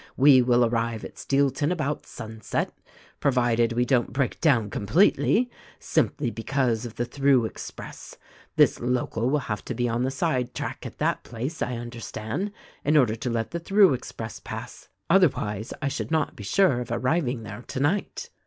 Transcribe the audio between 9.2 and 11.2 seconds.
will have to be on the side track at